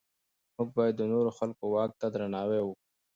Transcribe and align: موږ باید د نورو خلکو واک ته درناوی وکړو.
موږ 0.55 0.69
باید 0.77 0.93
د 0.97 1.01
نورو 1.11 1.31
خلکو 1.39 1.63
واک 1.73 1.91
ته 1.99 2.07
درناوی 2.13 2.61
وکړو. 2.63 2.85